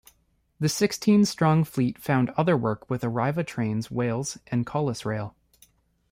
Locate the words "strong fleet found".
1.25-2.31